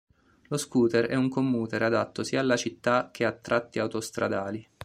[0.47, 4.67] Lo scooter è un commuter adatto sia alla città che a tratti autostradali.